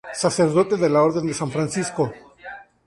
Sacerdote 0.19 0.77
de 0.77 0.89
la 0.89 1.03
Orden 1.03 1.27
de 1.27 1.33
San 1.35 1.51
Francisco. 1.51 2.11